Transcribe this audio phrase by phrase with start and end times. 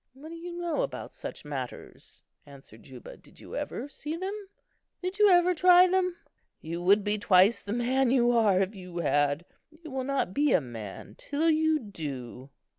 [0.13, 3.17] "What do you know about such matters?" asked Juba.
[3.17, 4.33] "Did you ever see them?
[4.99, 6.15] Did you ever try them?
[6.59, 9.45] You would be twice the man you are if you had.
[9.69, 12.49] You will not be a man till you do.